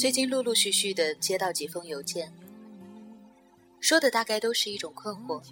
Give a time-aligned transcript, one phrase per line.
[0.00, 2.32] 最近陆陆续续的接到几封邮件，
[3.80, 5.42] 说的大概都是一种困惑。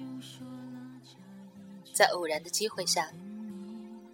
[1.93, 3.13] 在偶然的机会下，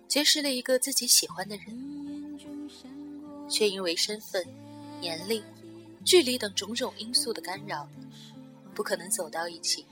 [0.08, 2.36] 结识了一个自己喜欢的人，
[3.48, 4.44] 却因为身份、
[5.00, 5.40] 年龄、
[6.04, 7.88] 距离等种种因素的干扰，
[8.74, 9.86] 不可能走到一起，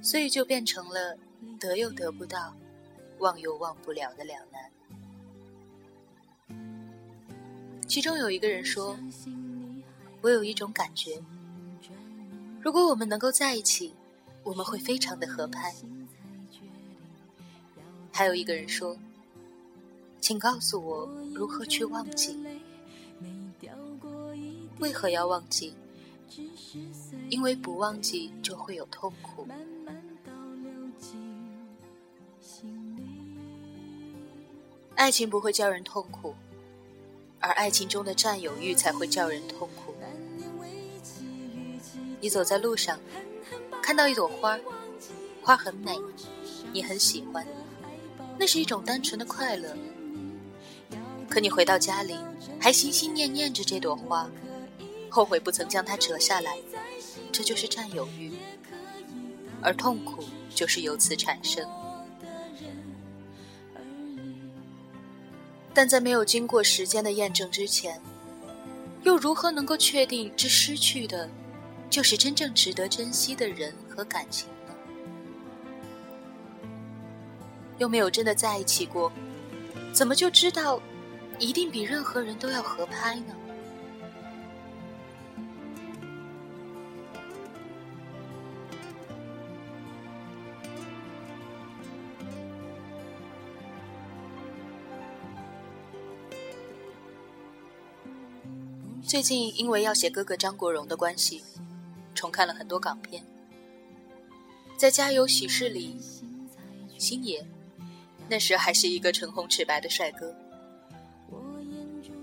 [0.00, 1.18] 所以就变成了
[1.58, 2.54] 得又得不到，
[3.18, 4.70] 忘又忘不了的两难。
[7.88, 8.96] 其中有一个人说
[10.22, 11.20] ：“我有一种感觉，
[12.60, 13.94] 如果我们能够在一起。”
[14.44, 15.74] 我们会非常的合拍。
[18.10, 18.96] 还有一个人说
[20.22, 22.38] ：“请告诉我如何去忘记？
[24.78, 25.74] 为何要忘记？
[27.28, 29.46] 因为不忘记就会有痛苦。
[34.94, 36.34] 爱情不会叫人痛苦，
[37.40, 39.94] 而爱情中的占有欲才会叫人痛苦。
[42.20, 42.98] 你走在路上。”
[43.80, 44.58] 看到一朵花，
[45.40, 45.98] 花很美，
[46.74, 47.46] 你很喜欢，
[48.38, 49.74] 那是一种单纯的快乐。
[51.26, 52.14] 可你回到家里，
[52.60, 54.30] 还心心念念着这朵花，
[55.08, 56.58] 后悔不曾将它折下来，
[57.32, 58.34] 这就是占有欲，
[59.62, 60.22] 而痛苦
[60.54, 61.66] 就是由此产生。
[65.78, 68.00] 但在没有经过时间的验证之前，
[69.04, 71.30] 又如何能够确定这失去的？
[71.88, 74.74] 就是真正值得珍惜的人和感情呢？
[77.78, 79.12] 又没有真的在一起过，
[79.92, 80.82] 怎么就知道
[81.38, 83.36] 一定比任何人都要合拍呢？
[99.18, 101.42] 最近因为要写哥哥张国荣的关系。
[102.14, 103.20] 重看了很多港片，
[104.76, 105.96] 在《家有喜事》里，
[106.98, 107.44] 星爷
[108.28, 110.32] 那时还是一个唇红齿白的帅哥。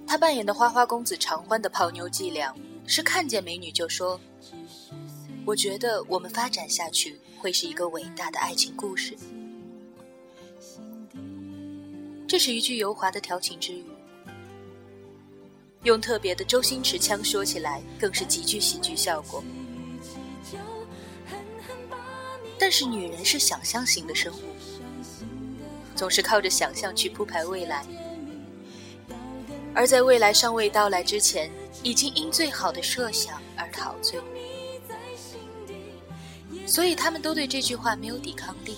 [0.07, 2.55] 他扮演的花花公子常欢的泡妞伎俩
[2.87, 4.17] 是看见美女就说
[5.45, 9.17] ：“我觉得我们发展下去会是一个伟大的爱情故事。”
[12.25, 13.83] 这是一句油滑的调情之语，
[15.85, 19.43] 用特别的周星驰腔说起来，更是极具喜剧效果。
[22.57, 24.39] 但是女人是想象型的生物，
[25.95, 27.85] 总是靠着想象去铺排未来，
[29.75, 31.51] 而在未来尚未到来之前，
[31.83, 34.19] 已经因最好的设想而陶醉。
[36.65, 38.75] 所以他们都对这句话没有抵抗力，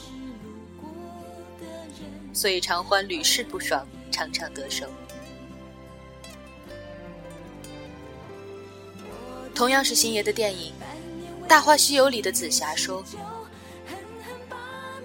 [2.34, 4.85] 所以常欢屡试不爽，常常得手。
[9.57, 10.72] 同样是星爷的电影
[11.47, 13.03] 《大话西游》里的紫霞说。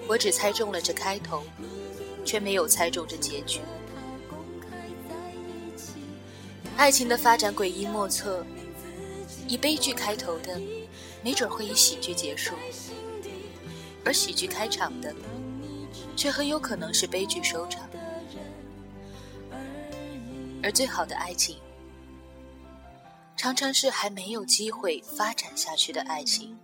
[0.06, 1.42] 我只猜中了这开头，
[2.22, 3.60] 却没有猜中这结局。
[6.76, 8.44] 爱情的发展诡异莫测，
[9.48, 10.60] 以悲剧开头的，
[11.22, 12.52] 没准会以喜剧结束；
[14.04, 15.14] 而喜剧开场的，
[16.14, 17.88] 却很有可能是悲剧收场。
[20.62, 21.56] 而最好的爱情，
[23.42, 26.56] 常常是还没有机会发展下去的爱情。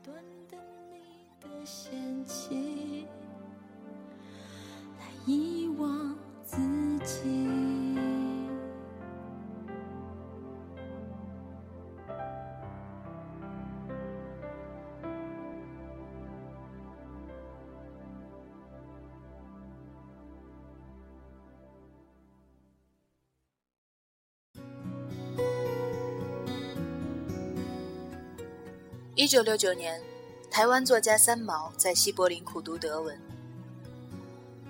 [29.19, 30.00] 一九六九年，
[30.49, 33.20] 台湾作家三毛在西柏林苦读德文。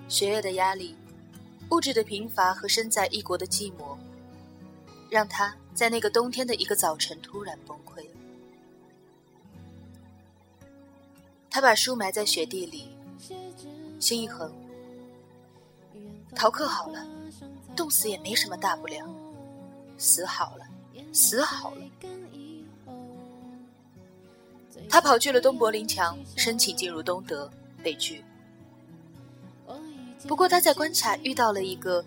[0.07, 0.95] 学业的压力、
[1.69, 3.95] 物质的贫乏和身在异国的寂寞，
[5.07, 8.11] 让他在那个冬天的一个早晨突然崩溃了。
[11.51, 12.89] 他把书埋在雪地里，
[13.99, 14.51] 心一横，
[16.35, 17.05] 逃课好了，
[17.75, 19.05] 冻死也没什么大不了；
[19.99, 20.65] 死好了，
[21.13, 21.83] 死好了。
[24.89, 27.49] 他跑去了东柏林墙，申请进入东德，
[27.83, 28.23] 被拒。
[30.27, 32.03] 不过他在关卡遇到了一个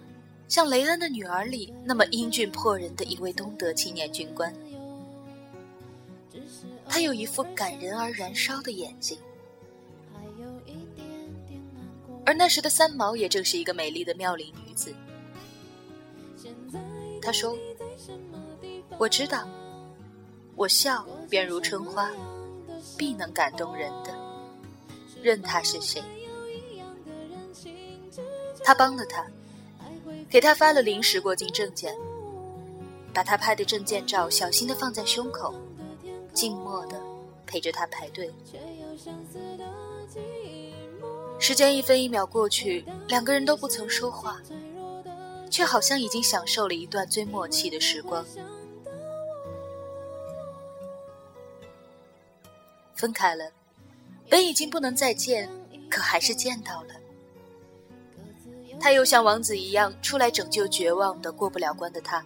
[0.48, 4.54] 像雷恩的女儿里那么英俊迫人的一位东德青年军官。
[6.88, 9.18] 他有一副感人而燃烧的眼睛，
[12.26, 14.94] 而那时的三毛也正是一个美丽的妙龄女子。
[17.22, 17.56] 他说
[18.98, 19.48] ：“我知道，
[20.54, 22.10] 我笑便如春花，
[22.96, 24.12] 必能感动人的，
[25.22, 26.02] 任他是谁。
[28.64, 29.26] 他帮了他，
[30.28, 31.96] 给他发了临时过境证件，
[33.12, 35.54] 把他拍的证件照小心的放在胸口，
[36.32, 37.00] 静默的
[37.46, 38.32] 陪着他排队。
[41.38, 44.40] 时间一分一秒过去，两个人都不曾说话，
[45.50, 48.24] 却好像已经享受了一段最默契的时光。
[53.02, 53.50] 分开了，
[54.30, 55.50] 本已经不能再见，
[55.90, 56.94] 可还是见到了。
[58.78, 62.24] 他又像王子一样出来拯救绝望的过不了关的他。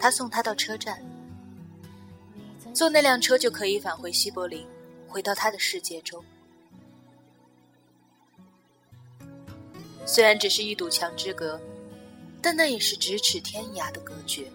[0.00, 1.00] 他送他到车站，
[2.74, 4.66] 坐那辆车就可以返回西柏林，
[5.06, 6.20] 回到他的世界中。
[10.04, 11.60] 虽然只是一堵墙之隔，
[12.42, 14.50] 但那也是咫尺天涯的隔绝。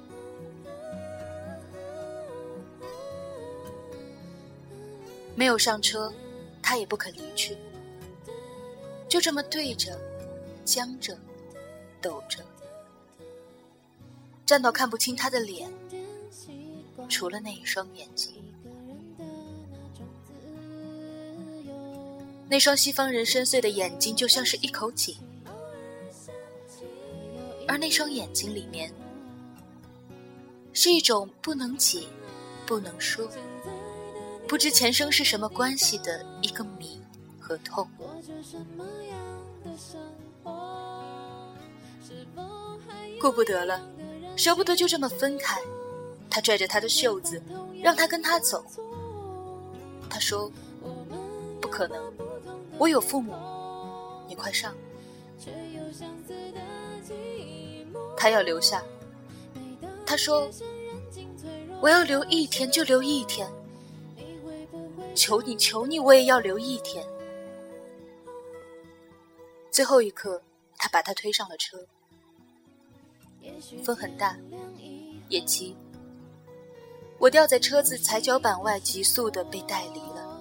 [5.36, 6.12] 没有上车，
[6.62, 7.58] 他也不肯离去，
[9.10, 10.00] 就这么对着、
[10.64, 11.18] 僵着、
[12.02, 12.40] 抖着，
[14.46, 15.70] 站到看不清他的脸，
[17.10, 18.34] 除了那一双眼睛，
[22.48, 25.16] 那双西方人深邃的眼睛就像是一口井。
[27.68, 28.94] 而那双眼睛里面，
[30.72, 32.04] 是一种不能解、
[32.66, 33.28] 不能说、
[34.48, 37.02] 不知前生是什么关系的一个谜
[37.40, 37.88] 和痛。
[43.20, 43.82] 顾不得了，
[44.36, 45.60] 舍不得就这么分开，
[46.30, 47.42] 他拽着他的袖子，
[47.82, 48.64] 让他跟他走。
[50.10, 50.52] 他说
[51.60, 52.14] ：“不可能，
[52.78, 53.34] 我有父母，
[54.28, 54.74] 你快上。”
[58.16, 58.84] 他要留下，
[60.06, 60.50] 他说
[61.82, 63.50] ：“我要留一天就留一天，
[65.16, 67.06] 求你求你，我也要留一天。”
[69.72, 70.42] 最后一刻，
[70.78, 71.86] 他把他推上了车。
[73.84, 74.38] 风很大，
[75.30, 75.76] 也急。
[77.18, 80.40] 我掉在车子踩脚板外，急速的被带离了。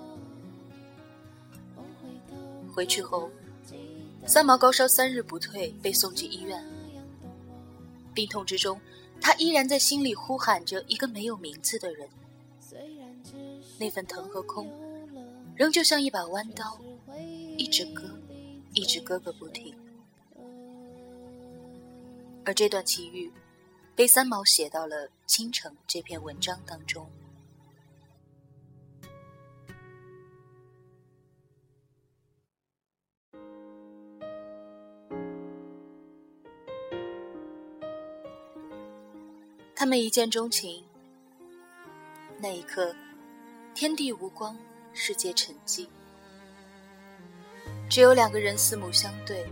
[2.74, 3.30] 回去后，
[4.26, 6.64] 三毛高烧三日不退，被送进医院。
[8.12, 8.80] 病痛之中，
[9.20, 12.08] 他依然在心里呼喊着一个没有名字的人。
[13.84, 14.66] 那份疼和空，
[15.54, 16.80] 仍旧像一把弯刀，
[17.58, 18.18] 一直割，
[18.72, 19.76] 一直割个不停。
[22.46, 23.30] 而这段奇遇，
[23.94, 27.06] 被三毛写到了《倾城》这篇文章当中。
[39.76, 40.82] 他们一见钟情，
[42.38, 42.96] 那一刻，
[43.74, 44.56] 天地无光，
[44.92, 45.88] 世界沉寂，
[47.90, 49.44] 只有两个人四目相对，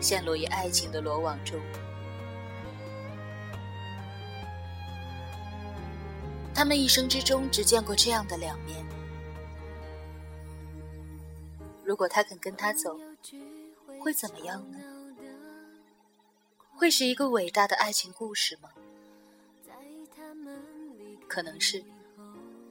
[0.00, 1.60] 陷落于爱情的罗网中。
[6.54, 8.86] 他们一生之中只见过这样的两面。
[11.84, 12.96] 如果他肯跟他走，
[14.00, 14.78] 会怎么样呢？
[16.76, 18.70] 会是一个伟大的爱情故事吗？
[21.26, 21.84] 可能是，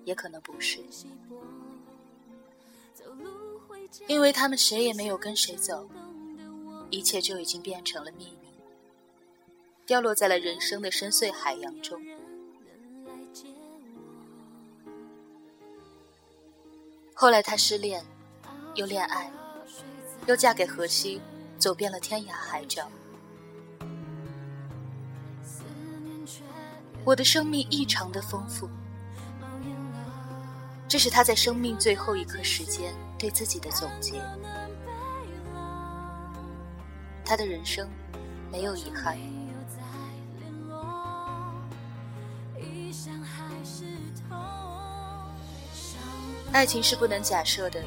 [0.05, 0.79] 也可能不是，
[4.07, 5.87] 因为他们谁也没有跟谁走，
[6.89, 8.49] 一切就已经变成了秘密，
[9.85, 12.01] 掉落在了人生的深邃海洋中。
[17.13, 18.03] 后来他失恋，
[18.75, 19.31] 又恋爱，
[20.27, 21.21] 又嫁给荷西，
[21.57, 22.89] 走遍了天涯海角。
[27.05, 28.67] 我的生命异常的丰富，
[30.93, 34.21] 这是他在生命最后一刻时间对自己的总结。
[37.25, 37.89] 他的人生
[38.51, 39.17] 没有遗憾。
[46.51, 47.83] 爱情是不能假设的，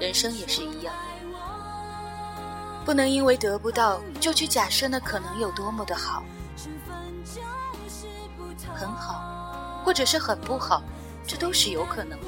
[0.00, 0.92] 人生也是一样，
[2.84, 6.24] 不能因为得不到就去假设那可能有多么的好。
[8.74, 10.82] 很好，或者是很不好，
[11.26, 12.26] 这都是有可能的。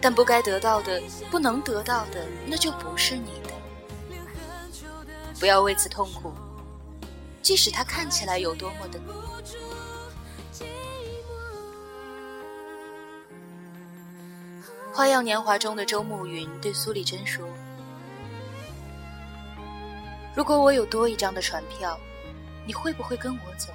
[0.00, 3.50] 但不该得到的，不能得到的，那就不是你的。
[5.38, 6.32] 不要为此痛苦，
[7.42, 8.98] 即使它看起来有多么的……
[14.92, 17.46] 《花样年华》中的周慕云对苏丽珍说
[20.36, 21.98] ：“如果我有多一张的船票。”
[22.66, 23.72] 你会不会跟我走？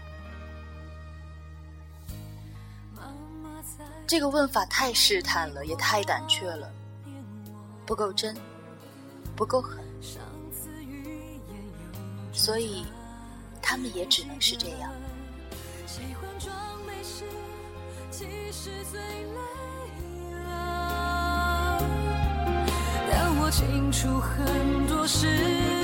[4.07, 6.71] 这个问法太试探了，也太胆怯了，
[7.85, 8.37] 不够真，
[9.35, 9.83] 不够狠，
[12.31, 12.85] 所以
[13.61, 14.91] 他们也只能是这样。
[23.09, 25.74] 但我清楚很多事。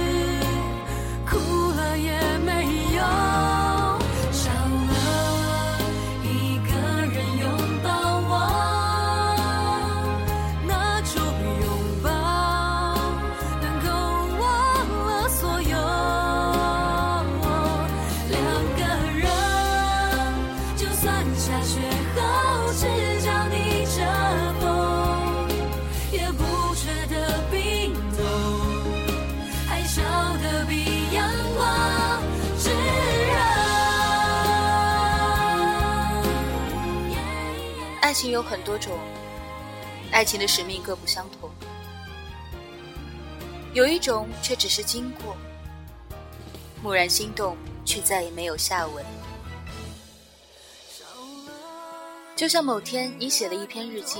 [38.11, 38.99] 爱情有很多种，
[40.11, 41.49] 爱情的使命各不相同。
[43.71, 45.37] 有一种却只是经过，
[46.83, 49.05] 蓦然心动，却再也没有下文。
[52.35, 54.19] 就像某天你写了一篇日记，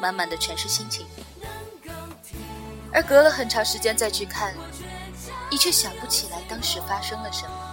[0.00, 1.06] 满满的全是心情，
[2.94, 4.54] 而隔了很长时间再去看，
[5.50, 7.68] 你却想不起来当时发生了什么。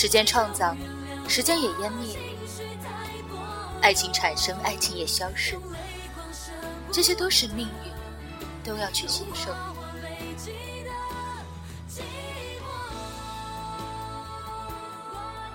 [0.00, 0.76] 时间创造，
[1.26, 2.16] 时间也湮灭；
[3.82, 5.58] 爱情产生，爱情也消逝。
[6.92, 7.92] 这些都是命运，
[8.62, 9.52] 都要去接受。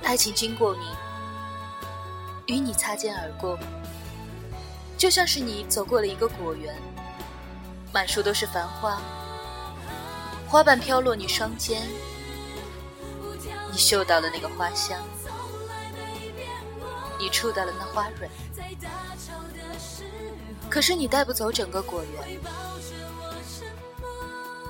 [0.04, 3.58] 爱情经过你，与你擦肩而过，
[4.98, 6.76] 就像是你走过了一个果园，
[7.94, 9.02] 满树都是繁花，
[10.50, 11.82] 花瓣飘落你双肩。
[13.74, 15.04] 你嗅到了那个花香，
[17.18, 18.30] 你触到了那花蕊，
[20.70, 22.40] 可是你带不走整个果园。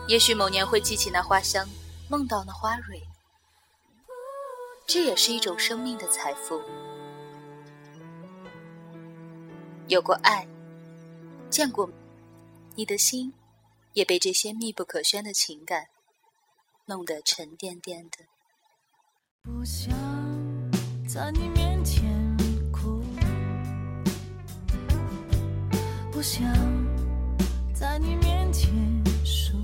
[0.07, 1.67] 也许某年会记起那花香，
[2.09, 3.03] 梦到那花蕊，
[4.87, 6.61] 这也是一种生命的财富。
[9.89, 10.47] 有过爱，
[11.49, 11.89] 见过，
[12.75, 13.33] 你的心
[13.91, 15.87] 也被这些密不可宣的情感
[16.85, 18.32] 弄得沉甸甸的。
[19.45, 19.93] 不想
[21.05, 22.01] 在你面前
[22.71, 23.03] 哭，
[26.13, 26.47] 不想
[27.73, 28.71] 在你面前
[29.25, 29.57] 输，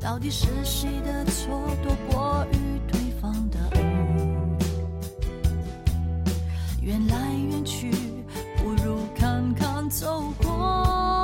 [0.00, 4.56] 到底是谁的错多过于对方的误？
[6.80, 7.14] 缘来
[7.50, 7.90] 缘去，
[8.56, 11.23] 不如看看走过。